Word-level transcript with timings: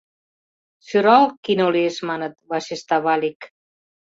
Сӧрал 0.87 1.25
кино 1.43 1.67
лиеш, 1.75 1.97
маныт,— 2.09 2.33
вашешта 2.49 2.97
Валик. 3.05 3.39